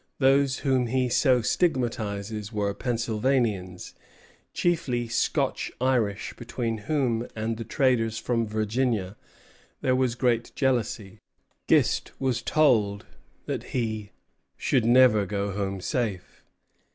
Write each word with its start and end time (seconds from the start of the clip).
Those 0.17 0.57
whom 0.65 0.87
he 0.87 1.09
so 1.09 1.43
stigmatizes 1.43 2.51
were 2.51 2.73
Pennsylvanians, 2.73 3.93
chiefly 4.51 5.07
Scotch 5.07 5.71
Irish, 5.79 6.33
between 6.35 6.79
whom 6.89 7.27
and 7.35 7.55
the 7.55 7.63
traders 7.63 8.17
from 8.17 8.47
Virginia 8.47 9.15
there 9.81 9.95
was 9.95 10.15
great 10.15 10.53
jealousy. 10.55 11.19
Gist 11.67 12.13
was 12.19 12.41
told 12.41 13.05
that 13.45 13.61
he 13.77 14.09
"should 14.57 14.85
never 14.85 15.27
go 15.27 15.51
home 15.51 15.79
safe." 15.79 16.43